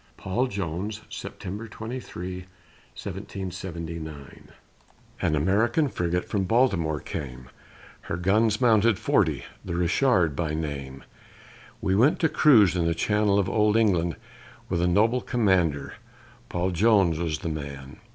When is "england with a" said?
13.77-14.87